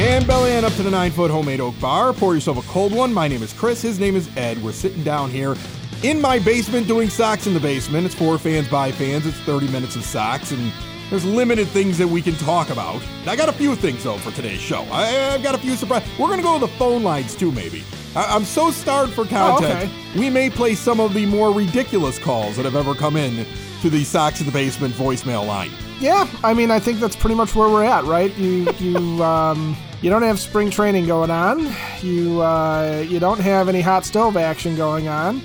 [0.00, 2.14] And belly up to the nine foot homemade oak bar.
[2.14, 3.12] Pour yourself a cold one.
[3.12, 3.82] My name is Chris.
[3.82, 4.56] His name is Ed.
[4.62, 5.56] We're sitting down here
[6.02, 8.06] in my basement doing Sox in the basement.
[8.06, 9.26] It's for fans by fans.
[9.26, 10.72] It's 30 minutes of Sox, and
[11.10, 13.02] there's limited things that we can talk about.
[13.26, 14.84] I got a few things though for today's show.
[14.90, 16.08] I, have got a few surprises.
[16.18, 17.84] We're gonna go to the phone lines too, maybe.
[18.16, 19.70] I, am so starved for content.
[19.70, 20.18] Oh, okay.
[20.18, 23.44] We may play some of the more ridiculous calls that have ever come in
[23.82, 25.70] to the Sox in the basement voicemail line.
[26.00, 28.34] Yeah, I mean, I think that's pretty much where we're at, right?
[28.38, 31.74] You you um, you don't have spring training going on.
[32.00, 35.42] You uh, you don't have any hot stove action going on.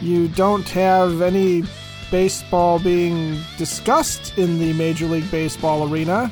[0.00, 1.62] You don't have any
[2.10, 6.30] baseball being discussed in the Major League Baseball arena.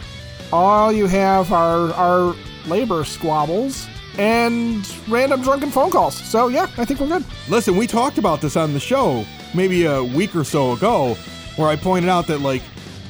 [0.52, 2.34] All you have are are
[2.66, 6.14] labor squabbles and random drunken phone calls.
[6.14, 7.24] So yeah, I think we're good.
[7.48, 9.24] Listen, we talked about this on the show
[9.55, 11.14] maybe a week or so ago,
[11.56, 12.62] where I pointed out that like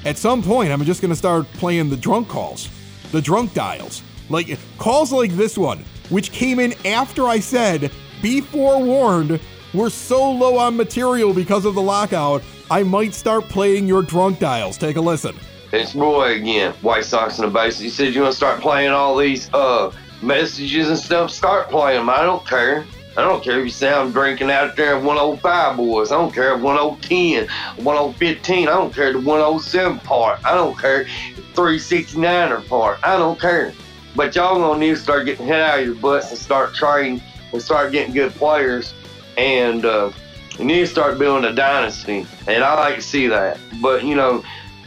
[0.05, 2.69] at some point, I'm just going to start playing the drunk calls,
[3.13, 4.03] the drunk dials.
[4.33, 9.39] Like calls like this one, which came in after I said, be forewarned,
[9.75, 14.39] we're so low on material because of the lockout, I might start playing your drunk
[14.39, 14.79] dials.
[14.79, 15.37] Take a listen.
[15.71, 17.79] It's Roy again, White Sox in the base.
[17.79, 21.31] He said you want to start playing all these uh messages and stuff.
[21.31, 22.09] Start playing them.
[22.09, 22.87] I don't care.
[23.17, 26.11] I don't care if you I'm drinking out there at 105 boys.
[26.11, 27.49] I don't care if 1010,
[27.85, 28.69] 1015.
[28.69, 30.43] I don't care the 107 part.
[30.47, 32.99] I don't care the 369er part.
[33.03, 33.75] I don't care.
[34.15, 37.23] But y'all gonna need to start getting head out of your butts and start training
[37.53, 38.95] and start getting good players.
[39.37, 40.13] And uh,
[40.59, 42.27] you need to start building a dynasty.
[42.47, 43.59] And I like to see that.
[43.81, 44.45] But you know,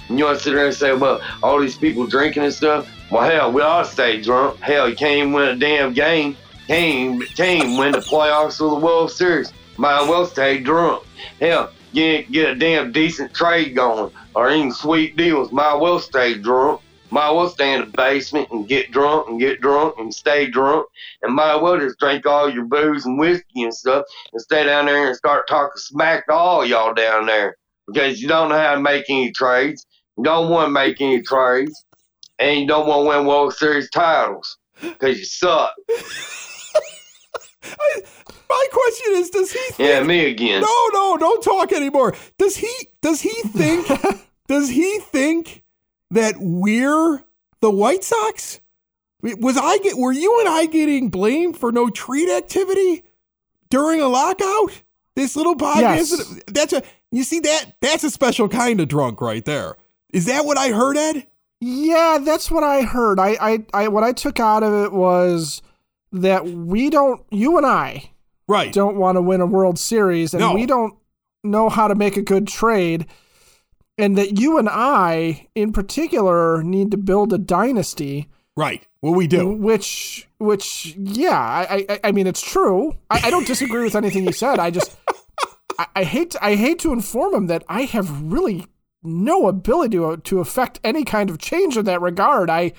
[0.09, 2.91] you want to sit there and say, well, all these people drinking and stuff.
[3.11, 4.59] Well, hell, we all stay drunk.
[4.59, 6.35] Hell, you can't even win a damn game
[6.67, 9.53] Came, came win the playoffs or the World Series.
[9.77, 11.03] Might well stay drunk.
[11.39, 15.51] Hell, get get a damn decent trade going or even sweet deals.
[15.51, 16.81] Might well stay drunk.
[17.15, 20.85] Might well stay in the basement and get drunk and get drunk and stay drunk.
[21.21, 24.03] And might well just drink all your booze and whiskey and stuff
[24.33, 27.55] and stay down there and start talking smack to all y'all down there.
[27.87, 29.85] Because you don't know how to make any trades.
[30.17, 31.85] You don't want to make any trades.
[32.37, 34.57] And you don't want to win World Series titles.
[34.81, 35.71] Because you suck.
[37.63, 38.01] I,
[38.49, 39.59] my question is, does he?
[39.71, 40.63] Think, yeah, me again.
[40.63, 42.13] No, no, don't talk anymore.
[42.37, 42.73] Does he?
[43.01, 43.87] Does he think?
[44.49, 45.61] does he think
[46.11, 47.23] that we're
[47.61, 48.59] the White Sox?
[49.21, 49.97] Was I get?
[49.97, 53.03] Were you and I getting blamed for no trade activity
[53.69, 54.81] during a lockout?
[55.15, 55.81] This little podcast.
[55.81, 56.41] Yes.
[56.47, 56.83] That's a.
[57.11, 57.65] You see that?
[57.81, 59.77] That's a special kind of drunk right there.
[60.11, 61.27] Is that what I heard, Ed?
[61.61, 63.19] Yeah, that's what I heard.
[63.19, 65.61] I, I, I what I took out of it was
[66.11, 68.11] that we don't, you and I,
[68.47, 70.53] right, don't want to win a World Series, and no.
[70.53, 70.95] we don't
[71.43, 73.07] know how to make a good trade,
[73.97, 78.29] and that you and I, in particular, need to build a dynasty.
[78.57, 78.85] Right.
[79.01, 79.49] Well, we do.
[79.49, 82.97] Which, which, yeah, I, I, I mean, it's true.
[83.09, 84.59] I, I don't disagree with anything you said.
[84.59, 84.95] I just,
[85.77, 88.65] I, I hate, to, I hate to inform him that I have really
[89.05, 92.49] no ability to to affect any kind of change in that regard.
[92.49, 92.73] I,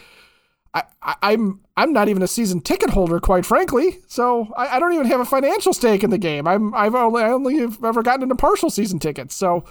[0.75, 0.83] I,
[1.23, 4.01] I am I'm not even a season ticket holder, quite frankly.
[4.09, 6.47] So I, I, don't even have a financial stake in the game.
[6.47, 9.35] I'm I've only I only have ever gotten into partial season tickets.
[9.35, 9.65] So,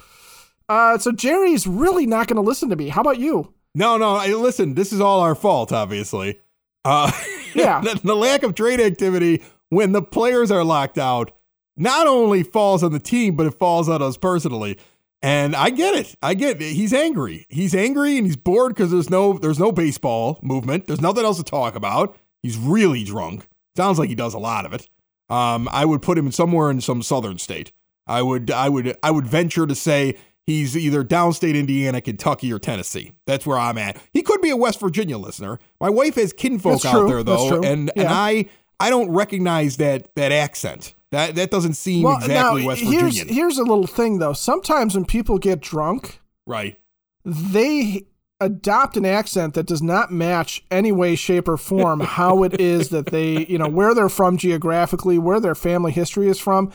[0.68, 2.88] uh, so Jerry's really not going to listen to me.
[2.88, 3.52] How about you?
[3.74, 4.16] No, no.
[4.16, 6.40] I, listen, this is all our fault, obviously.
[6.84, 7.10] Uh,
[7.54, 11.32] yeah, the, the lack of trade activity when the players are locked out
[11.76, 14.78] not only falls on the team, but it falls on us personally.
[15.22, 16.14] And I get it.
[16.22, 16.72] I get it.
[16.72, 17.46] He's angry.
[17.48, 20.86] He's angry and he's bored because there's no there's no baseball movement.
[20.86, 22.16] There's nothing else to talk about.
[22.42, 23.48] He's really drunk.
[23.76, 24.88] Sounds like he does a lot of it.
[25.28, 27.72] Um, I would put him somewhere in some southern state.
[28.06, 30.16] I would I would I would venture to say
[30.46, 33.12] he's either downstate Indiana, Kentucky, or Tennessee.
[33.26, 34.00] That's where I'm at.
[34.12, 35.58] He could be a West Virginia listener.
[35.80, 38.02] My wife has kinfolk out there though, and yeah.
[38.02, 38.46] and I
[38.80, 40.94] I don't recognize that that accent.
[41.12, 44.32] That that doesn't seem well, exactly now, West here's, Here's a little thing though.
[44.32, 46.78] Sometimes when people get drunk, right,
[47.24, 48.06] they
[48.40, 52.90] adopt an accent that does not match any way, shape, or form how it is
[52.90, 56.72] that they, you know, where they're from geographically, where their family history is from.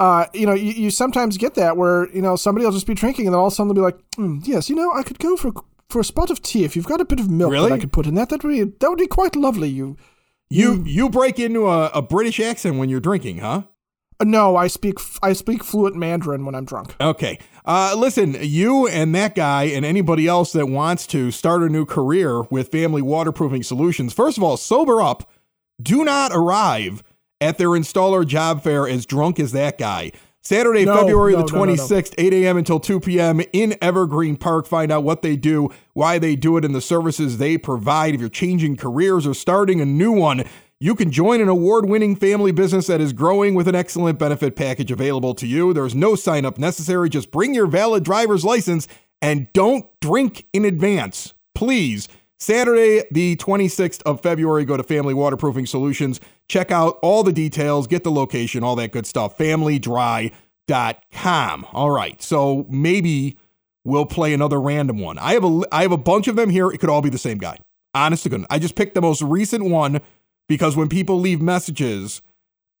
[0.00, 2.94] Uh, you know, you, you sometimes get that where you know somebody will just be
[2.94, 5.02] drinking and then all of a sudden they'll be like, mm, "Yes, you know, I
[5.02, 5.52] could go for
[5.88, 7.70] for a spot of tea if you've got a bit of milk really?
[7.70, 8.28] that I could put in that.
[8.28, 9.68] That would be that would be quite lovely.
[9.68, 9.96] You
[10.50, 13.62] you you break into a, a British accent when you're drinking, huh?
[14.22, 16.96] No, I speak I speak fluent Mandarin when I'm drunk.
[17.00, 17.38] Okay.
[17.64, 21.84] Uh, listen, you and that guy and anybody else that wants to start a new
[21.84, 25.30] career with Family Waterproofing Solutions, first of all, sober up.
[25.80, 27.04] Do not arrive
[27.40, 30.12] at their installer job fair as drunk as that guy.
[30.40, 32.56] Saturday, no, February no, the 26th, no, 8 a.m.
[32.56, 33.42] until 2 p.m.
[33.52, 34.66] in Evergreen Park.
[34.66, 38.14] Find out what they do, why they do it, and the services they provide.
[38.14, 40.44] If you're changing careers or starting a new one,
[40.80, 44.54] you can join an award winning family business that is growing with an excellent benefit
[44.54, 45.74] package available to you.
[45.74, 47.08] There's no sign up necessary.
[47.10, 48.88] Just bring your valid driver's license
[49.20, 51.34] and don't drink in advance.
[51.54, 52.08] Please.
[52.38, 56.20] Saturday, the 26th of February, go to Family Waterproofing Solutions.
[56.48, 59.36] Check out all the details, get the location, all that good stuff.
[59.36, 61.66] FamilyDry.com.
[61.72, 62.22] All right.
[62.22, 63.36] So maybe
[63.84, 65.18] we'll play another random one.
[65.18, 66.70] I have a I have a bunch of them here.
[66.70, 67.58] It could all be the same guy.
[67.94, 68.48] Honest to goodness.
[68.50, 70.00] I just picked the most recent one
[70.48, 72.22] because when people leave messages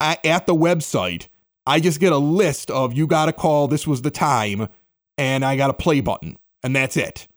[0.00, 1.28] at the website,
[1.66, 4.68] I just get a list of you got to call, this was the time,
[5.16, 7.28] and I got a play button, and that's it.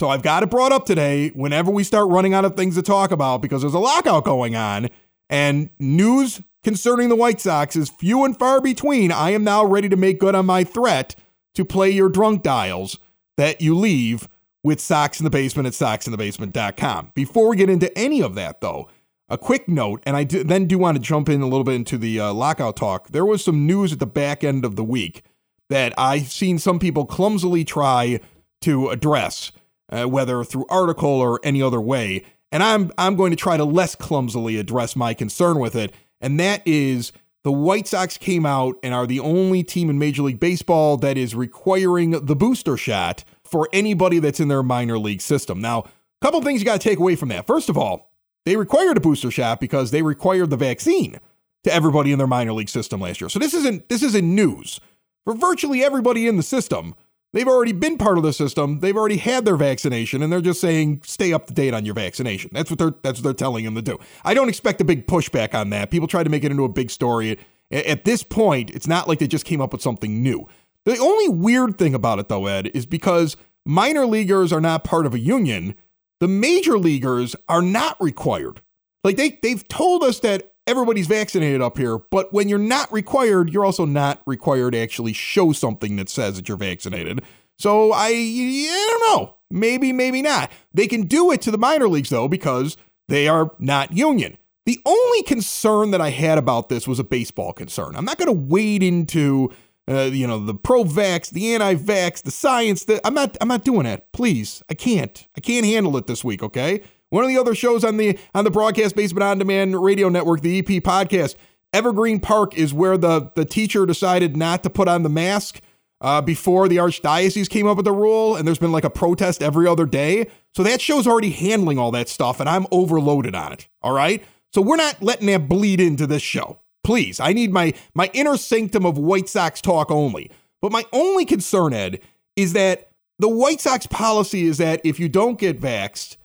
[0.00, 2.80] So I've got it brought up today whenever we start running out of things to
[2.80, 4.88] talk about because there's a lockout going on
[5.28, 9.12] and news concerning the White Sox is few and far between.
[9.12, 11.16] I am now ready to make good on my threat
[11.54, 12.98] to play your drunk dials
[13.36, 14.26] that you leave
[14.64, 17.12] with Sox in the Basement at soxinthebasement.com.
[17.14, 18.88] Before we get into any of that, though,
[19.28, 21.98] a quick note, and I then do want to jump in a little bit into
[21.98, 23.08] the uh, lockout talk.
[23.08, 25.24] There was some news at the back end of the week
[25.68, 28.18] that I've seen some people clumsily try
[28.62, 29.52] to address,
[29.90, 32.24] uh, whether through article or any other way.
[32.52, 36.40] And I'm I'm going to try to less clumsily address my concern with it, and
[36.40, 40.40] that is the White Sox came out and are the only team in Major League
[40.40, 45.60] Baseball that is requiring the booster shot for anybody that's in their minor league system.
[45.60, 47.46] Now, a couple things you got to take away from that.
[47.46, 48.10] First of all,
[48.44, 51.18] they required a booster shot because they required the vaccine
[51.64, 53.30] to everybody in their minor league system last year.
[53.30, 54.80] So this isn't this isn't news.
[55.24, 56.94] For virtually everybody in the system,
[57.32, 58.80] they've already been part of the system.
[58.80, 61.94] They've already had their vaccination, and they're just saying stay up to date on your
[61.94, 62.50] vaccination.
[62.52, 63.98] That's what they're that's what they're telling them to do.
[64.24, 65.90] I don't expect a big pushback on that.
[65.90, 67.38] People try to make it into a big story.
[67.70, 70.46] At this point, it's not like they just came up with something new.
[70.86, 75.06] The only weird thing about it, though, Ed, is because minor leaguers are not part
[75.06, 75.76] of a union
[76.20, 78.60] the major leaguers are not required.
[79.02, 83.50] Like they they've told us that everybody's vaccinated up here, but when you're not required,
[83.50, 87.22] you're also not required to actually show something that says that you're vaccinated.
[87.58, 89.36] So I, I don't know.
[89.50, 90.50] Maybe, maybe not.
[90.72, 92.76] They can do it to the minor leagues though because
[93.08, 94.38] they are not union.
[94.64, 97.96] The only concern that I had about this was a baseball concern.
[97.96, 99.50] I'm not going to wade into
[99.90, 102.84] uh, you know, the pro-vax, the anti-vax, the science.
[102.84, 103.36] The, I'm not.
[103.40, 104.06] I'm not doing it.
[104.12, 105.26] Please, I can't.
[105.36, 106.42] I can't handle it this week.
[106.42, 106.82] Okay.
[107.10, 110.40] One of the other shows on the on the broadcast basement on demand radio network,
[110.40, 111.34] the EP podcast,
[111.72, 115.60] Evergreen Park is where the the teacher decided not to put on the mask
[116.00, 119.42] uh, before the archdiocese came up with the rule, and there's been like a protest
[119.42, 120.26] every other day.
[120.54, 123.68] So that show's already handling all that stuff, and I'm overloaded on it.
[123.82, 124.24] All right.
[124.52, 126.60] So we're not letting that bleed into this show.
[126.84, 130.30] Please, I need my my inner sanctum of White Sox talk only.
[130.62, 132.00] But my only concern, Ed,
[132.36, 136.16] is that the White Sox policy is that if you don't get vaxxed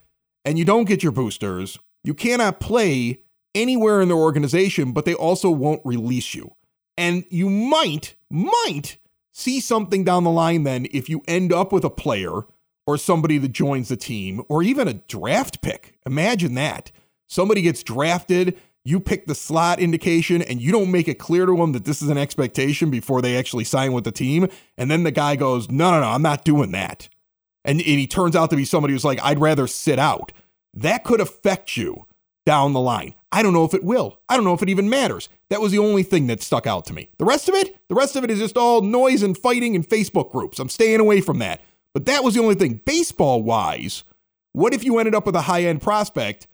[0.46, 3.20] and you don't get your boosters, you cannot play
[3.54, 6.54] anywhere in their organization, but they also won't release you.
[6.96, 8.96] And you might, might
[9.32, 12.42] see something down the line then if you end up with a player
[12.86, 15.98] or somebody that joins the team or even a draft pick.
[16.06, 16.90] Imagine that.
[17.26, 21.56] Somebody gets drafted you pick the slot indication and you don't make it clear to
[21.56, 24.46] them that this is an expectation before they actually sign with the team.
[24.78, 27.08] And then the guy goes, no, no, no, I'm not doing that.
[27.66, 30.32] And, and he turns out to be somebody who's like, I'd rather sit out.
[30.72, 32.06] That could affect you
[32.46, 33.14] down the line.
[33.32, 34.20] I don't know if it will.
[34.28, 35.28] I don't know if it even matters.
[35.50, 37.10] That was the only thing that stuck out to me.
[37.18, 39.86] The rest of it, the rest of it is just all noise and fighting and
[39.86, 40.60] Facebook groups.
[40.60, 41.60] I'm staying away from that.
[41.92, 42.80] But that was the only thing.
[42.84, 44.04] Baseball wise,
[44.52, 46.46] what if you ended up with a high end prospect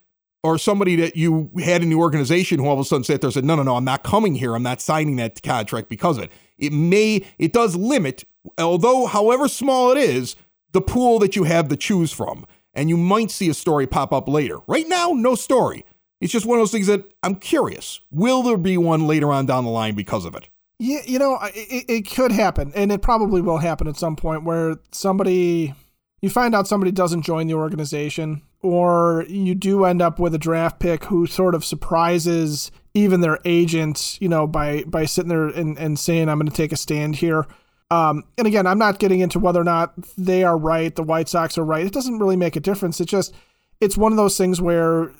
[0.43, 3.29] or somebody that you had in the organization who all of a sudden sat there
[3.29, 4.55] and said, no, no, no, I'm not coming here.
[4.55, 6.33] I'm not signing that contract because of it.
[6.59, 8.25] It may, it does limit,
[8.57, 10.37] although however small it is,
[10.73, 12.47] the pool that you have to choose from.
[12.75, 14.59] And you might see a story pop up later.
[14.67, 15.85] Right now, no story.
[16.21, 18.01] It's just one of those things that I'm curious.
[18.11, 20.49] Will there be one later on down the line because of it?
[20.79, 24.43] Yeah, you know, it, it could happen, and it probably will happen at some point
[24.43, 25.75] where somebody,
[26.21, 30.39] you find out somebody doesn't join the organization or you do end up with a
[30.39, 35.49] draft pick who sort of surprises even their agent, you know, by by sitting there
[35.49, 37.47] and, and saying, I'm going to take a stand here.
[37.93, 41.29] Um, and again, I'm not getting into whether or not they are right, the White
[41.29, 41.85] Sox are right.
[41.85, 43.03] It doesn't really make a difference.
[43.03, 43.35] It's just,
[43.83, 45.13] it's one of those things where,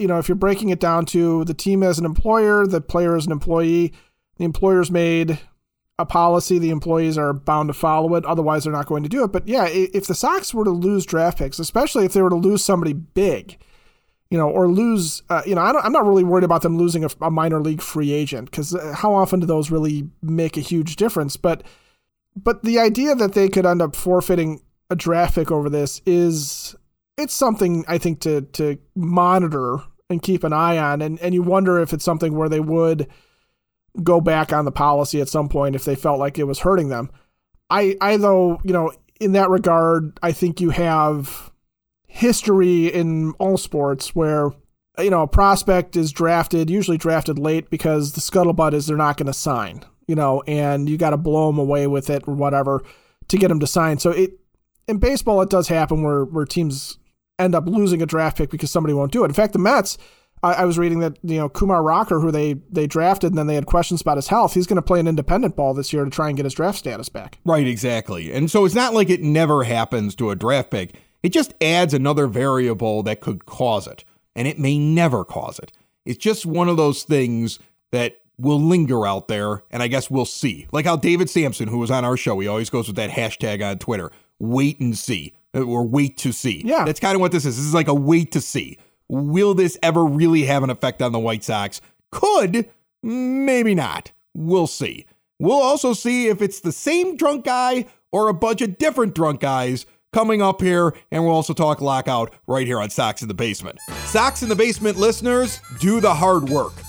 [0.00, 3.16] you know, if you're breaking it down to the team as an employer, the player
[3.16, 3.92] as an employee,
[4.38, 5.38] the employers made
[5.98, 8.24] a policy, the employees are bound to follow it.
[8.24, 9.30] Otherwise, they're not going to do it.
[9.30, 12.36] But yeah, if the Sox were to lose draft picks, especially if they were to
[12.36, 13.58] lose somebody big,
[14.30, 17.04] you know, or lose, uh, you know, I am not really worried about them losing
[17.04, 20.60] a, a minor league free agent because uh, how often do those really make a
[20.60, 21.36] huge difference?
[21.36, 21.62] But,
[22.36, 26.76] but the idea that they could end up forfeiting a draft pick over this is,
[27.16, 29.78] it's something I think to to monitor
[30.08, 33.08] and keep an eye on, and and you wonder if it's something where they would
[34.02, 36.88] go back on the policy at some point if they felt like it was hurting
[36.88, 37.10] them.
[37.70, 41.50] I, I though, you know, in that regard, I think you have
[42.06, 44.50] history in all sports where,
[44.98, 49.16] you know, a prospect is drafted, usually drafted late because the scuttlebutt is they're not
[49.16, 52.34] going to sign, you know, and you got to blow them away with it or
[52.34, 52.82] whatever
[53.28, 53.98] to get them to sign.
[53.98, 54.38] So it,
[54.86, 56.98] in baseball, it does happen where, where teams
[57.38, 59.28] end up losing a draft pick because somebody won't do it.
[59.28, 59.98] In fact, the Mets,
[60.42, 63.46] I, I, was reading that you know Kumar Rocker, who they they drafted, and then
[63.46, 64.54] they had questions about his health.
[64.54, 66.78] He's going to play an independent ball this year to try and get his draft
[66.78, 67.38] status back.
[67.44, 68.32] Right, exactly.
[68.32, 70.94] And so it's not like it never happens to a draft pick.
[71.22, 75.72] It just adds another variable that could cause it, and it may never cause it.
[76.04, 77.58] It's just one of those things
[77.90, 80.66] that will linger out there, and I guess we'll see.
[80.72, 83.64] Like how David Samson, who was on our show, he always goes with that hashtag
[83.64, 86.62] on Twitter, wait and see, uh, or wait to see.
[86.64, 86.84] Yeah.
[86.84, 87.56] That's kind of what this is.
[87.56, 88.78] This is like a wait to see.
[89.08, 91.80] Will this ever really have an effect on the White Sox?
[92.10, 92.68] Could,
[93.02, 94.12] maybe not.
[94.34, 95.06] We'll see.
[95.38, 99.40] We'll also see if it's the same drunk guy or a bunch of different drunk
[99.40, 103.34] guys coming up here, and we'll also talk lockout right here on Sox in the
[103.34, 103.78] Basement.
[104.04, 106.72] Sox in the Basement listeners, do the hard work.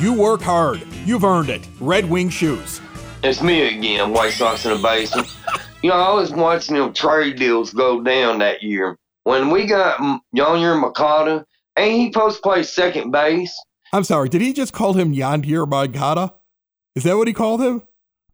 [0.00, 0.82] You work hard.
[1.04, 1.68] You've earned it.
[1.78, 2.80] Red Wing Shoes.
[3.22, 5.28] It's me again, White Sox in the basement.
[5.82, 9.98] you know, I was watching them trade deals go down that year when we got
[9.98, 11.44] mm, Yonder Makata,
[11.76, 13.54] ain't he supposed to play second base?
[13.92, 16.34] I'm sorry, did he just call him Yandir Makata?
[16.94, 17.82] Is that what he called him?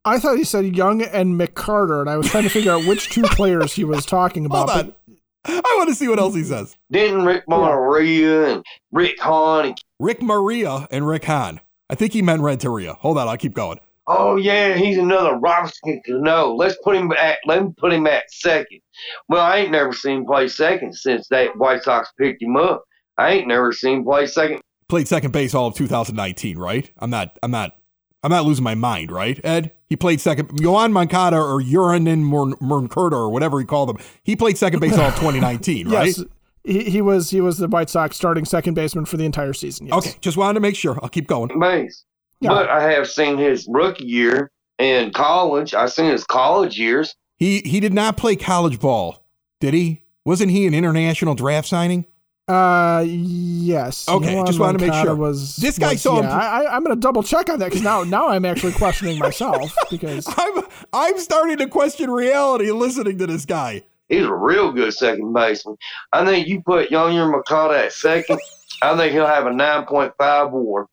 [0.04, 3.10] I thought he said Young and McCarter, and I was trying to figure out which
[3.10, 4.70] two players he was talking about.
[4.70, 5.15] Hold on.
[5.48, 6.76] I want to see what else he says.
[6.90, 9.66] Didn't Rick Maria and Rick Hahn?
[9.66, 11.60] And- Rick Maria and Rick Hahn.
[11.88, 12.94] I think he meant Renteria.
[12.94, 13.78] Hold on, I'll keep going.
[14.08, 16.54] Oh yeah, he's another Robinson Cano.
[16.54, 18.80] Let's put him at let me put him at second.
[19.28, 22.84] Well, I ain't never seen him play second since that White Sox picked him up.
[23.18, 24.60] I ain't never seen him play second.
[24.88, 26.88] Played second base all of 2019, right?
[26.98, 27.76] I'm not I'm not
[28.22, 29.72] I'm not losing my mind, right, Ed?
[29.88, 30.48] He played second.
[30.48, 32.24] Yoan Moncada or Uranin
[32.60, 33.98] Merncurta or whatever he called him.
[34.24, 36.06] He played second base all of 2019, right?
[36.06, 36.24] yes.
[36.64, 39.86] He, he was he was the White Sox starting second baseman for the entire season.
[39.86, 39.98] Yes.
[39.98, 40.98] Okay, just wanted to make sure.
[41.00, 41.56] I'll keep going.
[41.60, 42.04] Base.
[42.40, 42.50] Yeah.
[42.50, 45.74] But I have seen his rookie year in college.
[45.74, 47.14] I've seen his college years.
[47.38, 49.24] He he did not play college ball,
[49.60, 50.02] did he?
[50.24, 52.04] Wasn't he an international draft signing?
[52.48, 54.08] Uh, yes.
[54.08, 55.16] Okay, just wanted to make sure.
[55.16, 56.68] Was this guy was, saw yeah, him?
[56.70, 59.74] I, am going to double check on that because now now I'm actually questioning myself
[59.90, 60.62] because I'm
[60.92, 63.82] I'm starting to question reality listening to this guy.
[64.08, 65.76] He's a real good second baseman.
[66.12, 68.38] I think you put Yonder Makata at second.
[68.80, 70.88] I think he'll have a 9.5 WAR.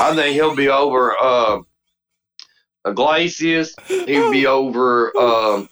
[0.00, 1.60] I think he'll be over uh,
[2.84, 3.74] Iglesias.
[3.86, 5.68] He'll be over um,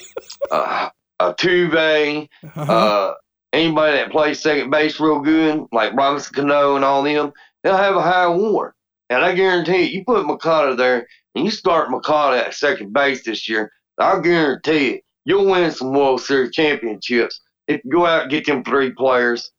[0.50, 0.88] uh,
[1.20, 2.28] a Tuve.
[2.56, 2.72] Uh-huh.
[2.72, 3.14] Uh,
[3.52, 7.96] anybody that plays second base real good, like Robinson Cano and all them, they'll have
[7.96, 8.74] a high WAR.
[9.10, 13.24] And I guarantee you, you put Makata there and you start Makata at second base
[13.24, 18.22] this year, I guarantee you, you'll win some World Series championships if you go out
[18.22, 19.50] and get them three players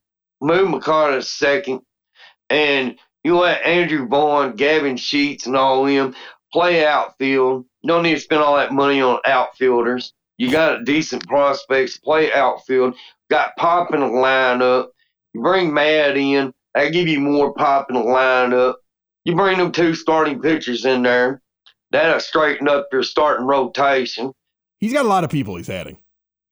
[0.42, 1.82] move Makata second,
[2.50, 6.16] and you let Andrew Vaughn, Gavin Sheets, and all them
[6.52, 7.66] play outfield.
[7.82, 10.14] You don't need to spend all that money on outfielders.
[10.40, 12.96] You got decent prospects, play outfield.
[13.30, 14.88] Got pop in the lineup.
[15.34, 18.76] You bring Matt in, I give you more pop in the lineup.
[19.26, 21.42] You bring them two starting pitchers in there.
[21.92, 24.32] That'll straighten up your starting rotation.
[24.80, 25.98] He's got a lot of people he's adding.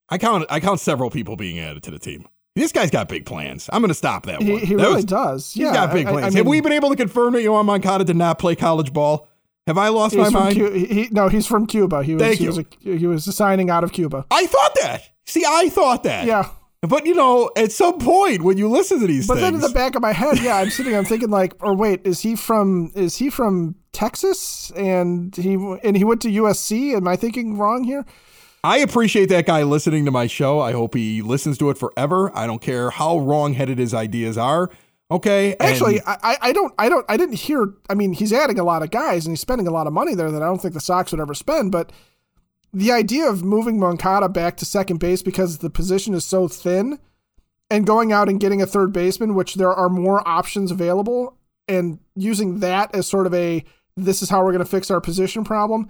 [0.10, 2.28] I count I count several people being added to the team.
[2.56, 3.70] This guy's got big plans.
[3.72, 4.62] I'm going to stop that he, one.
[4.62, 5.54] He, that really was, does.
[5.54, 6.24] He's yeah, got big plans.
[6.24, 8.56] I, I mean, Have we been able to confirm that Yoan Moncada did not play
[8.56, 9.30] college ball?
[9.68, 10.56] Have I lost my mind?
[10.56, 12.02] Cu- he, no, he's from Cuba.
[12.02, 12.50] He was, Thank he you.
[12.50, 14.26] was a, he was signing out of Cuba.
[14.32, 15.04] I thought that.
[15.26, 16.26] See, I thought that.
[16.26, 16.50] Yeah.
[16.82, 19.62] But you know, at some point when you listen to these but things, then in
[19.62, 22.36] the back of my head, yeah, I'm sitting, I'm thinking like, or wait, is he
[22.36, 24.72] from is he from Texas?
[24.76, 26.96] And he and he went to USC.
[26.96, 28.06] Am I thinking wrong here?
[28.64, 30.60] I appreciate that guy listening to my show.
[30.60, 32.36] I hope he listens to it forever.
[32.36, 34.70] I don't care how wrong-headed his ideas are.
[35.10, 35.56] Okay.
[35.60, 37.74] Actually, and, I, I don't I don't I didn't hear.
[37.90, 40.16] I mean, he's adding a lot of guys and he's spending a lot of money
[40.16, 41.72] there that I don't think the Sox would ever spend.
[41.72, 41.92] But
[42.74, 47.00] the idea of moving Moncada back to second base because the position is so thin,
[47.70, 51.38] and going out and getting a third baseman, which there are more options available,
[51.70, 53.64] and using that as sort of a
[53.96, 55.90] this is how we're going to fix our position problem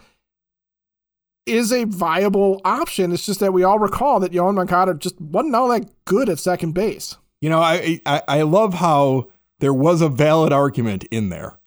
[1.48, 3.12] is a viable option.
[3.12, 6.40] It's just that we all recall that Yoan Moncada just wasn't all that good at
[6.40, 7.18] second base.
[7.42, 9.28] You know, I, I I love how
[9.60, 11.58] there was a valid argument in there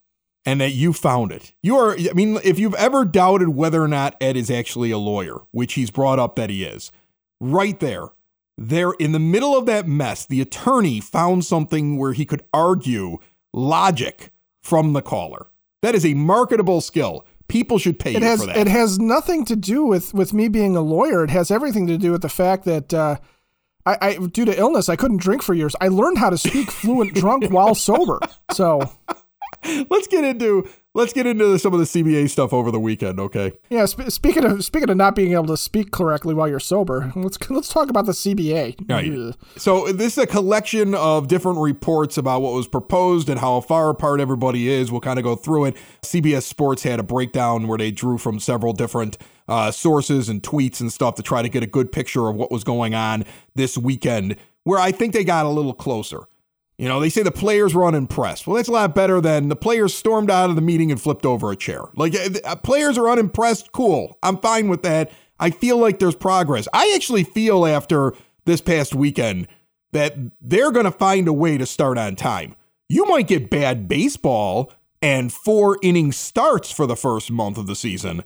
[0.45, 1.53] and that you found it.
[1.63, 4.99] You are I mean, if you've ever doubted whether or not Ed is actually a
[4.99, 6.91] lawyer, which he's brought up that he is,
[7.41, 8.07] right there.
[8.59, 13.19] There in the middle of that mess, the attorney found something where he could argue
[13.55, 15.47] logic from the caller.
[15.83, 17.25] That is a marketable skill.
[17.49, 18.59] People should pay it you has, for that.
[18.59, 21.25] It has nothing to do with with me being a lawyer.
[21.25, 23.17] It has everything to do with the fact that uh,
[23.91, 25.75] I, I, due to illness, I couldn't drink for years.
[25.81, 28.21] I learned how to speak fluent drunk while sober.
[28.53, 28.81] So
[29.91, 33.53] let's get into let's get into some of the CBA stuff over the weekend, okay?
[33.69, 33.85] Yeah.
[33.85, 37.39] Sp- speaking of speaking of not being able to speak correctly while you're sober, let's
[37.51, 38.89] let's talk about the CBA.
[38.89, 39.35] Right.
[39.57, 43.91] So this is a collection of different reports about what was proposed and how far
[43.91, 44.91] apart everybody is.
[44.91, 45.77] We'll kind of go through it.
[46.03, 50.81] CBS Sports had a breakdown where they drew from several different uh, sources and tweets
[50.81, 53.25] and stuff to try to get a good picture of what was going on
[53.55, 54.37] this weekend.
[54.65, 56.21] Where I think they got a little closer.
[56.81, 58.47] You know, they say the players were unimpressed.
[58.47, 61.27] Well, that's a lot better than the players stormed out of the meeting and flipped
[61.27, 61.83] over a chair.
[61.95, 63.71] Like, uh, players are unimpressed.
[63.73, 64.17] Cool.
[64.23, 65.13] I'm fine with that.
[65.39, 66.67] I feel like there's progress.
[66.73, 68.15] I actually feel after
[68.47, 69.47] this past weekend
[69.93, 72.57] that they're going to find a way to start on time.
[72.89, 77.77] You might get bad baseball and four inning starts for the first month of the
[77.77, 78.25] season,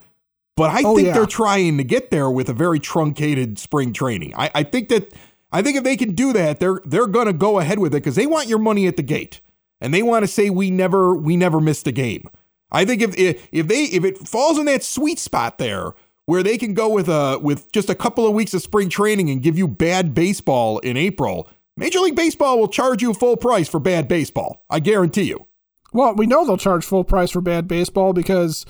[0.56, 1.14] but I oh, think yeah.
[1.14, 4.32] they're trying to get there with a very truncated spring training.
[4.36, 5.12] I, I think that
[5.54, 8.02] I think if they can do that, they're they're going to go ahead with it
[8.02, 9.40] because they want your money at the gate,
[9.80, 12.28] and they want to say we never we never missed a game.
[12.72, 15.92] I think if if they if it falls in that sweet spot there
[16.26, 19.30] where they can go with a with just a couple of weeks of spring training
[19.30, 23.68] and give you bad baseball in April, Major League Baseball will charge you full price
[23.68, 24.64] for bad baseball.
[24.68, 25.46] I guarantee you.
[25.92, 28.66] Well, we know they'll charge full price for bad baseball because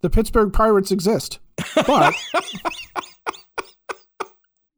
[0.00, 1.38] the Pittsburgh Pirates exist.
[1.74, 2.14] But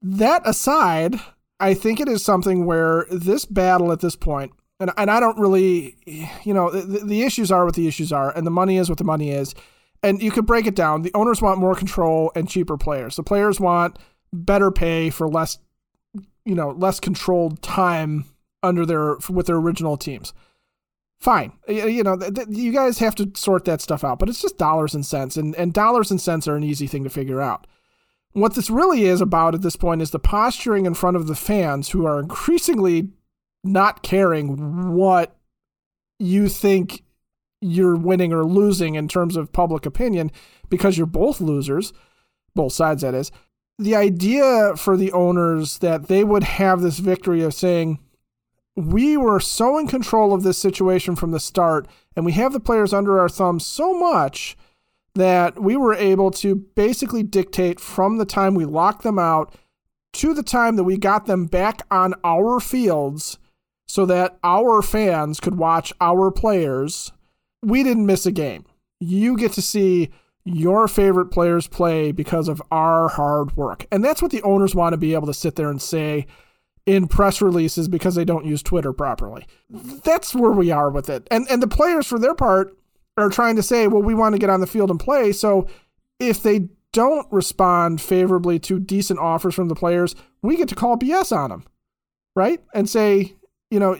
[0.02, 1.20] that aside,
[1.58, 5.38] I think it is something where this battle at this point, and, and I don't
[5.38, 5.96] really,
[6.44, 8.98] you know, the, the issues are what the issues are, and the money is what
[8.98, 9.54] the money is.
[10.02, 11.02] And you could break it down.
[11.02, 13.16] The owners want more control and cheaper players.
[13.16, 13.98] The players want
[14.32, 15.58] better pay for less,
[16.44, 18.26] you know, less controlled time
[18.62, 20.34] under their with their original teams.
[21.18, 24.42] Fine, you know, th- th- you guys have to sort that stuff out, but it's
[24.42, 27.40] just dollars and cents, and and dollars and cents are an easy thing to figure
[27.40, 27.66] out.
[28.36, 31.34] What this really is about at this point is the posturing in front of the
[31.34, 33.08] fans who are increasingly
[33.64, 35.38] not caring what
[36.18, 37.02] you think
[37.62, 40.30] you're winning or losing in terms of public opinion
[40.68, 41.94] because you're both losers,
[42.54, 43.32] both sides, that is.
[43.78, 48.00] The idea for the owners that they would have this victory of saying,
[48.74, 52.60] we were so in control of this situation from the start, and we have the
[52.60, 54.58] players under our thumbs so much
[55.16, 59.54] that we were able to basically dictate from the time we locked them out
[60.12, 63.38] to the time that we got them back on our fields
[63.86, 67.12] so that our fans could watch our players.
[67.62, 68.64] We didn't miss a game.
[69.00, 70.10] You get to see
[70.44, 73.86] your favorite players play because of our hard work.
[73.90, 76.26] And that's what the owners want to be able to sit there and say
[76.86, 79.46] in press releases because they don't use Twitter properly.
[79.68, 81.26] That's where we are with it.
[81.30, 82.76] And and the players for their part
[83.16, 85.32] are trying to say, well, we want to get on the field and play.
[85.32, 85.66] So
[86.18, 90.96] if they don't respond favorably to decent offers from the players, we get to call
[90.96, 91.64] BS on them,
[92.34, 92.62] right?
[92.74, 93.34] And say,
[93.70, 93.96] you know,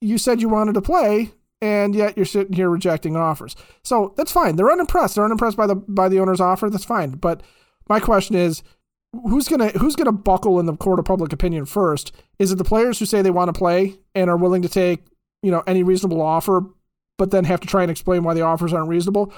[0.00, 3.54] you said you wanted to play, and yet you're sitting here rejecting offers.
[3.84, 4.56] So that's fine.
[4.56, 5.14] They're unimpressed.
[5.14, 6.70] They're unimpressed by the by the owner's offer.
[6.70, 7.12] That's fine.
[7.12, 7.42] But
[7.88, 8.62] my question is,
[9.12, 12.12] who's gonna who's gonna buckle in the court of public opinion first?
[12.38, 15.04] Is it the players who say they want to play and are willing to take
[15.42, 16.62] you know any reasonable offer
[17.16, 19.32] but then have to try and explain why the offers aren't reasonable?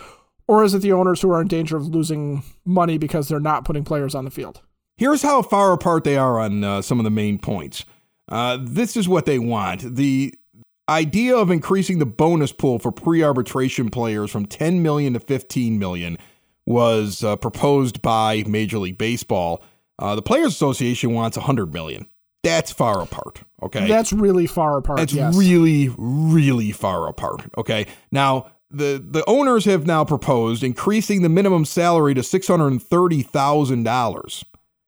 [0.48, 3.64] Or is it the owners who are in danger of losing money because they're not
[3.64, 4.60] putting players on the field?
[4.96, 7.84] Here's how far apart they are on uh, some of the main points.
[8.28, 9.96] Uh, this is what they want.
[9.96, 10.34] The
[10.88, 16.18] idea of increasing the bonus pool for pre-arbitration players from 10 million to 15 million
[16.66, 19.62] was uh, proposed by Major League Baseball.
[19.98, 22.06] Uh, the Players Association wants 100 million.
[22.42, 23.42] That's far apart.
[23.62, 23.86] Okay.
[23.86, 24.98] That's really far apart.
[24.98, 25.36] That's yes.
[25.36, 27.42] really, really far apart.
[27.56, 27.86] Okay.
[28.10, 34.44] Now, the, the owners have now proposed increasing the minimum salary to $630,000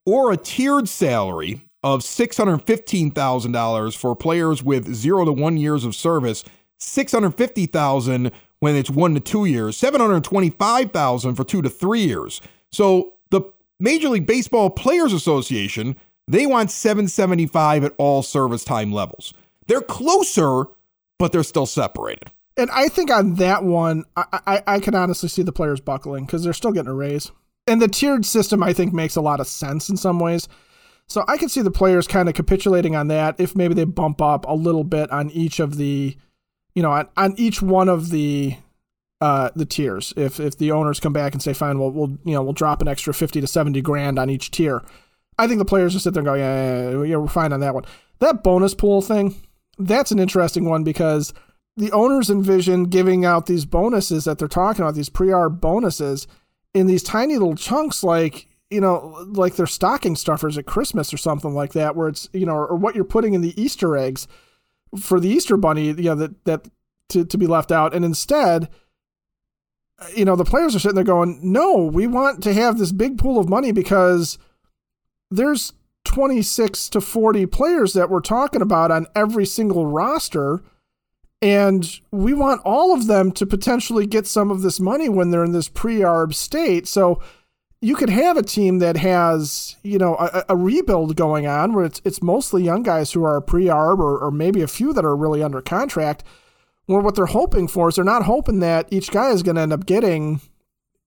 [0.06, 6.42] or a tiered salary of $615,000 for players with zero to one years of service,
[6.78, 12.40] 650,000 when it's one to two years, 725,000 for two to three years.
[12.72, 13.42] So the
[13.78, 19.34] Major League Baseball Players Association, they want 775 at all service time levels.
[19.66, 20.64] They're closer,
[21.18, 22.30] but they're still separated.
[22.56, 26.24] And I think on that one, I, I, I can honestly see the players buckling
[26.24, 27.30] because they're still getting a raise.
[27.66, 30.48] And the tiered system, I think, makes a lot of sense in some ways.
[31.06, 34.22] So I can see the players kind of capitulating on that if maybe they bump
[34.22, 36.16] up a little bit on each of the,
[36.74, 38.56] you know, on, on each one of the
[39.20, 40.12] uh, the tiers.
[40.16, 42.82] If if the owners come back and say, fine, well we'll you know we'll drop
[42.82, 44.82] an extra fifty to seventy grand on each tier,
[45.38, 47.60] I think the players will sit there and go, yeah, yeah, yeah, we're fine on
[47.60, 47.84] that one.
[48.20, 49.34] That bonus pool thing,
[49.78, 51.34] that's an interesting one because
[51.76, 56.26] the owners envision giving out these bonuses that they're talking about, these pre-arb bonuses
[56.72, 61.16] in these tiny little chunks like you know like they're stocking stuffers at christmas or
[61.16, 64.26] something like that where it's you know or, what you're putting in the easter eggs
[64.98, 66.68] for the easter bunny you know that that
[67.08, 68.68] to, to be left out and instead
[70.14, 73.16] you know the players are sitting there going no we want to have this big
[73.16, 74.38] pool of money because
[75.36, 75.72] there's
[76.04, 80.62] 26 to 40 players that we're talking about on every single roster
[81.44, 85.44] and we want all of them to potentially get some of this money when they're
[85.44, 86.88] in this pre-arb state.
[86.88, 87.20] So
[87.82, 91.84] you could have a team that has, you know, a, a, rebuild going on where
[91.84, 95.14] it's it's mostly young guys who are pre-arb or, or maybe a few that are
[95.14, 96.24] really under contract.
[96.86, 99.62] Where what they're hoping for is they're not hoping that each guy is going to
[99.62, 100.40] end up getting,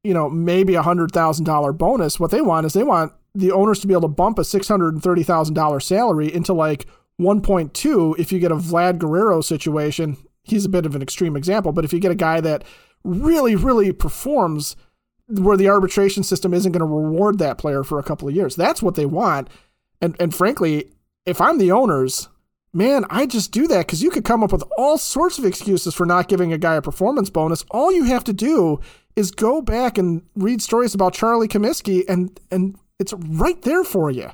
[0.03, 2.19] you know, maybe a hundred thousand dollar bonus.
[2.19, 4.67] What they want is they want the owners to be able to bump a six
[4.67, 6.85] hundred and thirty thousand dollar salary into like
[7.19, 11.71] 1.2 if you get a Vlad Guerrero situation he's a bit of an extreme example,
[11.71, 12.63] but if you get a guy that
[13.03, 14.75] really, really performs
[15.27, 18.55] where the arbitration system isn't going to reward that player for a couple of years,
[18.55, 19.49] that's what they want.
[20.01, 20.91] And and frankly,
[21.25, 22.29] if I'm the owners,
[22.73, 25.93] man, I just do that because you could come up with all sorts of excuses
[25.93, 27.65] for not giving a guy a performance bonus.
[27.71, 28.79] All you have to do
[29.15, 34.09] is go back and read stories about Charlie Comiskey, and and it's right there for
[34.09, 34.29] you.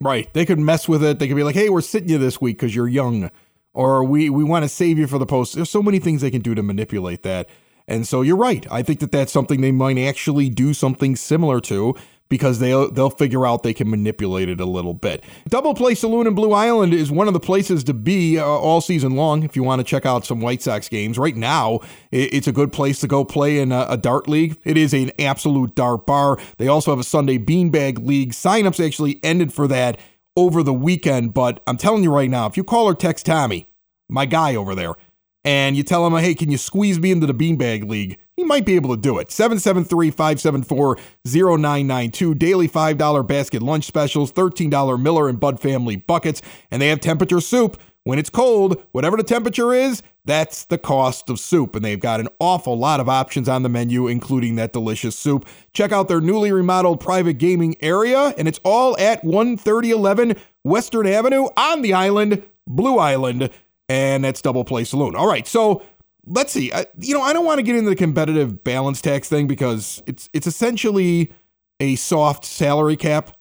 [0.00, 0.32] Right.
[0.34, 1.18] They could mess with it.
[1.18, 3.30] They could be like, "Hey, we're sitting you this week because you're young."
[3.74, 5.54] or we we want to save you for the post.
[5.54, 7.48] There's so many things they can do to manipulate that.
[7.86, 8.66] And so you're right.
[8.70, 11.94] I think that that's something they might actually do something similar to
[12.28, 15.22] because they'll they'll figure out they can manipulate it a little bit.
[15.48, 18.80] Double Play Saloon in Blue Island is one of the places to be uh, all
[18.80, 21.18] season long if you want to check out some White Sox games.
[21.18, 24.58] Right now, it's a good place to go play in a, a dart league.
[24.64, 26.38] It is an absolute dart bar.
[26.56, 28.32] They also have a Sunday beanbag league.
[28.32, 30.00] Signups actually ended for that
[30.36, 33.68] over the weekend, but I'm telling you right now, if you call or text Tommy,
[34.08, 34.94] my guy over there,
[35.44, 38.18] and you tell him, hey, can you squeeze me into the beanbag league?
[38.36, 39.30] He might be able to do it.
[39.30, 42.34] 773 574 0992.
[42.34, 47.40] Daily $5 basket lunch specials, $13 Miller and Bud family buckets, and they have temperature
[47.40, 47.80] soup.
[48.04, 51.74] When it's cold, whatever the temperature is, that's the cost of soup.
[51.74, 55.46] And they've got an awful lot of options on the menu, including that delicious soup.
[55.72, 61.48] Check out their newly remodeled private gaming area, and it's all at 13011 Western Avenue
[61.56, 63.48] on the island, Blue Island,
[63.88, 65.14] and that's Double Play Saloon.
[65.16, 65.82] All right, so
[66.26, 66.72] let's see.
[66.72, 70.02] I, you know, I don't want to get into the competitive balance tax thing because
[70.06, 71.32] it's it's essentially
[71.80, 73.36] a soft salary cap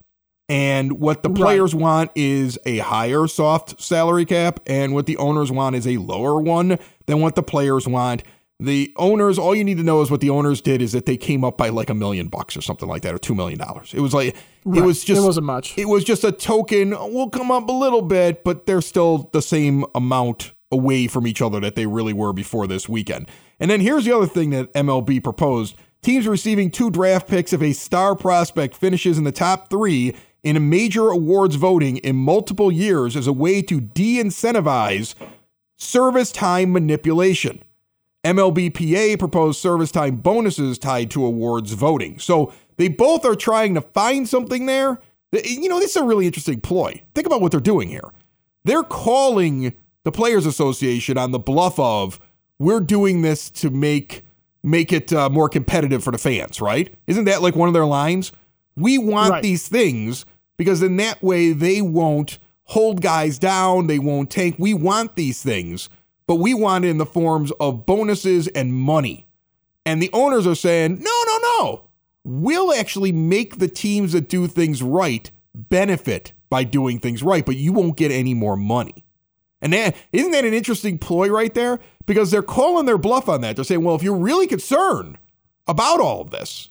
[0.49, 1.81] and what the players right.
[1.81, 6.39] want is a higher soft salary cap, and what the owners want is a lower
[6.39, 8.23] one than what the players want.
[8.63, 11.17] The owners, all you need to know is what the owners did is that they
[11.17, 13.93] came up by like a million bucks or something like that, or two million dollars.
[13.93, 14.77] It was like right.
[14.81, 15.77] it was just it wasn't much.
[15.77, 16.93] It was just a token.
[16.93, 21.27] Oh, we'll come up a little bit, but they're still the same amount away from
[21.27, 23.27] each other that they really were before this weekend.
[23.59, 27.61] And then here's the other thing that MLB proposed: teams receiving two draft picks if
[27.61, 32.71] a star prospect finishes in the top three in a major awards voting in multiple
[32.71, 35.15] years as a way to de incentivize
[35.77, 37.61] service time manipulation.
[38.23, 42.19] MLBPA proposed service time bonuses tied to awards voting.
[42.19, 45.01] So they both are trying to find something there.
[45.31, 47.01] You know, this is a really interesting ploy.
[47.15, 48.09] Think about what they're doing here.
[48.63, 52.19] They're calling the Players Association on the bluff of,
[52.59, 54.23] we're doing this to make
[54.65, 56.95] make it uh, more competitive for the fans, right?
[57.05, 58.31] Isn't that like one of their lines?
[58.77, 59.43] We want right.
[59.43, 60.25] these things
[60.57, 64.55] because in that way they won't hold guys down, they won't tank.
[64.57, 65.89] We want these things,
[66.27, 69.27] but we want it in the forms of bonuses and money.
[69.85, 71.89] And the owners are saying, no, no, no.
[72.23, 77.55] We'll actually make the teams that do things right benefit by doing things right, but
[77.55, 79.03] you won't get any more money.
[79.61, 81.79] And that, isn't that an interesting ploy right there?
[82.05, 83.55] Because they're calling their bluff on that.
[83.55, 85.17] They're saying, well, if you're really concerned
[85.67, 86.69] about all of this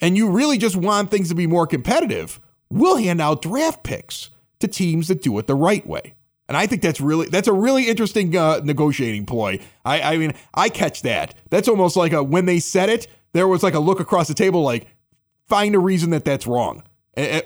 [0.00, 4.30] and you really just want things to be more competitive, we'll hand out draft picks
[4.60, 6.14] to teams that do it the right way.
[6.48, 9.60] And I think that's really that's a really interesting uh, negotiating ploy.
[9.84, 11.34] I, I mean, I catch that.
[11.50, 14.34] That's almost like a when they said it, there was like a look across the
[14.34, 14.86] table, like
[15.48, 16.82] find a reason that that's wrong,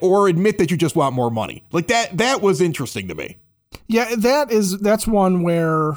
[0.00, 1.62] or admit that you just want more money.
[1.72, 2.16] Like that.
[2.16, 3.36] That was interesting to me.
[3.86, 5.92] Yeah, that is that's one where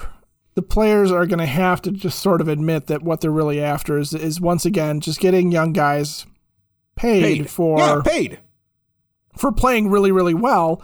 [0.56, 3.62] the players are going to have to just sort of admit that what they're really
[3.62, 6.26] after is is once again just getting young guys
[6.96, 7.50] paid, paid.
[7.50, 8.40] for yeah, paid
[9.38, 10.84] for playing really really well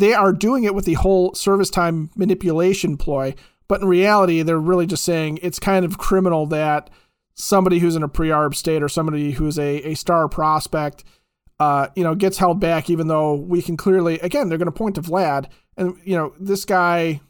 [0.00, 3.34] they are doing it with the whole service time manipulation ploy,
[3.68, 6.90] but in reality, they're really just saying it's kind of criminal that
[7.34, 11.04] somebody who's in a pre-arb state or somebody who's a, a star prospect,
[11.58, 14.72] uh, you know, gets held back, even though we can clearly, again, they're going to
[14.72, 17.20] point to Vlad, and you know, this guy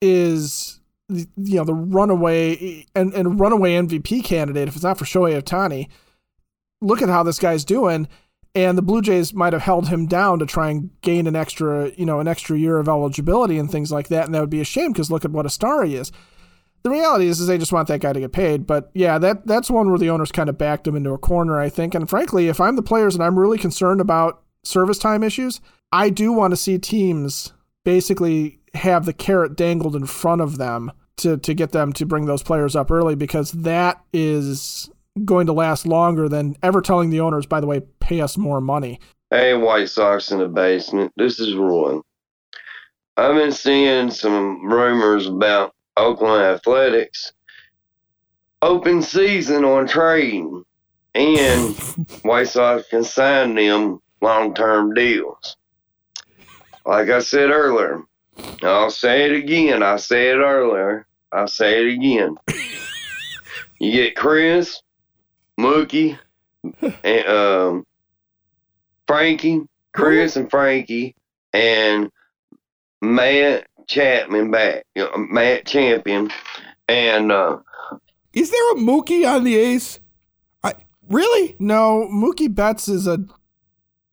[0.00, 1.26] is you
[1.56, 5.88] know the runaway and, and runaway MVP candidate if it's not for Shohei Ohtani.
[6.80, 8.08] Look at how this guy's doing,
[8.54, 11.90] and the Blue Jays might have held him down to try and gain an extra,
[11.96, 14.60] you know, an extra year of eligibility and things like that, and that would be
[14.60, 16.12] a shame because look at what a star he is.
[16.84, 18.66] The reality is, is they just want that guy to get paid.
[18.66, 21.58] But yeah, that that's one where the owners kind of backed him into a corner,
[21.58, 21.94] I think.
[21.94, 25.60] And frankly, if I'm the players and I'm really concerned about service time issues,
[25.92, 27.52] I do want to see teams
[27.84, 32.26] basically have the carrot dangled in front of them to to get them to bring
[32.26, 34.90] those players up early because that is
[35.24, 38.60] going to last longer than ever telling the owners, by the way, pay us more
[38.60, 38.98] money.
[39.30, 41.12] Hey, White Sox in the basement.
[41.16, 42.00] This is Roy.
[43.16, 47.32] I've been seeing some rumors about Oakland Athletics
[48.60, 50.64] open season on trading,
[51.14, 51.76] and
[52.22, 55.56] White Sox can sign them long term deals.
[56.84, 58.02] Like I said earlier,
[58.62, 59.82] I'll say it again.
[59.82, 61.06] I said it earlier.
[61.30, 62.36] I'll say it again.
[63.80, 64.80] You get Chris,
[65.58, 66.18] Mookie,
[67.04, 67.86] and um,
[69.06, 69.62] Frankie,
[69.92, 71.14] Chris, and Frankie,
[71.52, 72.10] and
[73.00, 76.30] Matt Chapman back, you know, Matt Champion,
[76.88, 77.58] and uh,
[78.34, 80.00] is there a Mookie on the A's?
[80.62, 80.74] I
[81.08, 82.08] really no.
[82.12, 83.24] Mookie Betts is a.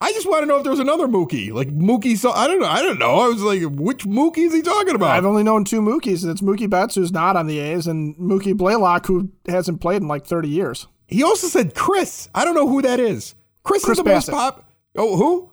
[0.03, 2.17] I just want to know if there's another Mookie, like Mookie.
[2.17, 2.67] So I don't know.
[2.67, 3.19] I don't know.
[3.19, 5.11] I was like, which Mookie is he talking about?
[5.11, 8.15] I've only known two Mookies, and it's Mookie Betts, who's not on the A's, and
[8.15, 10.87] Mookie Blaylock, who hasn't played in like 30 years.
[11.11, 12.29] He also said Chris.
[12.33, 13.35] I don't know who that is.
[13.63, 14.13] Chris, Chris is the Bassitt.
[14.13, 14.65] most pop.
[14.97, 15.51] Oh, who?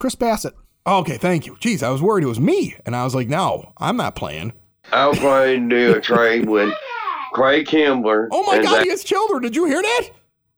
[0.00, 0.54] Chris Bassitt.
[0.86, 1.54] Oh, okay, thank you.
[1.56, 4.52] Jeez, I was worried it was me, and I was like, no, I'm not playing.
[4.92, 6.72] I'll probably do a trade with
[7.32, 8.28] Craig Kimbler.
[8.32, 9.42] Oh my God, that- he has children.
[9.42, 10.08] Did you hear that?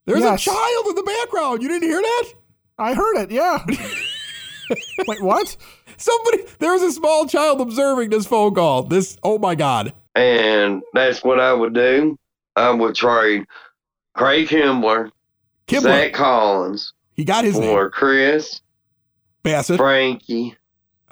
[0.07, 0.40] There's yes.
[0.40, 1.62] a child in the background.
[1.62, 2.33] You didn't hear that?
[2.79, 3.31] I heard it.
[3.31, 3.64] Yeah.
[5.07, 5.57] Wait, what?
[5.96, 8.85] Somebody, there's a small child observing this phone call.
[8.85, 9.92] This, oh my God.
[10.14, 12.16] And that's what I would do.
[12.57, 13.44] I would trade
[14.18, 15.12] Craig Kimbrel,
[15.68, 15.83] Kimbrel.
[15.83, 16.92] Zach Collins.
[17.14, 17.90] He got his for name.
[17.92, 18.61] Chris
[19.44, 20.57] Bassitt, Frankie,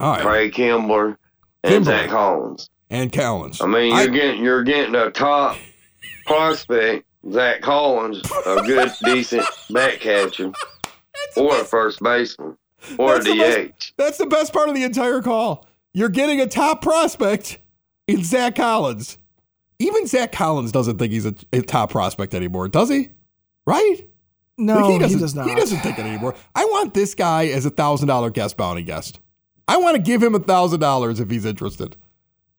[0.00, 0.22] All right.
[0.22, 1.16] Craig Kimbrel,
[1.62, 1.84] and Kimbrel.
[1.84, 2.68] Zach Collins.
[2.90, 3.60] And Collins.
[3.60, 5.56] I mean, you're I, getting you're getting a top
[6.26, 10.50] prospect, Zach Collins, a good decent back catcher,
[11.36, 12.56] or a first baseman,
[12.98, 13.38] or that's a DH.
[13.38, 15.64] Best, that's the best part of the entire call.
[15.94, 17.58] You're getting a top prospect
[18.08, 19.16] in Zach Collins.
[19.78, 23.10] Even Zach Collins doesn't think he's a, a top prospect anymore, does he?
[23.66, 23.98] Right?
[24.58, 25.48] No, like he, doesn't, he does not.
[25.48, 26.34] He doesn't think it anymore.
[26.54, 29.20] I want this guy as a thousand dollar guest bounty guest.
[29.68, 31.96] I want to give him a thousand dollars if he's interested.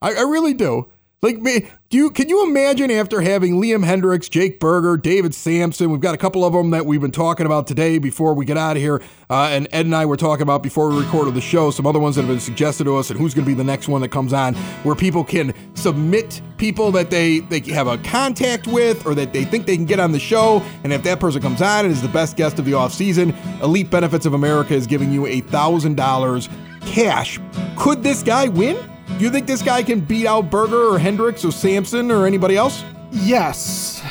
[0.02, 0.92] I, I really do.
[1.24, 5.90] Like, me, do you can you imagine after having Liam Hendriks, Jake Burger, David Samson?
[5.90, 8.56] We've got a couple of them that we've been talking about today before we get
[8.56, 11.42] out of here, uh, and Ed and I were talking about before we recorded the
[11.42, 11.72] show.
[11.72, 13.64] Some other ones that have been suggested to us, and who's going to be the
[13.64, 14.54] next one that comes on,
[14.84, 19.44] where people can submit people that they they have a contact with or that they
[19.44, 22.04] think they can get on the show, and if that person comes on and is
[22.04, 25.42] the best guest of the off season, Elite Benefits of America is giving you a
[25.42, 26.48] thousand dollars
[26.82, 27.40] cash.
[27.76, 28.78] Could this guy win?
[29.18, 32.56] Do you think this guy can beat out Burger or Hendriks or Samson or anybody
[32.56, 32.84] else?
[33.12, 34.04] Yes.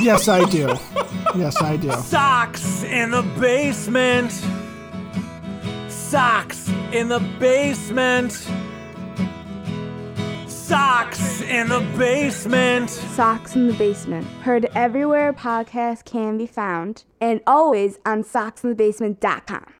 [0.00, 0.78] Yes, I do.
[1.36, 1.90] yes, I do.
[1.92, 4.32] Sox in the basement.
[5.88, 8.32] Sox in the basement.
[10.48, 12.88] Sox in the basement.
[12.88, 14.26] Sox in the Basement.
[14.42, 19.73] Heard everywhere podcasts can be found and always on soxinthebasement.com.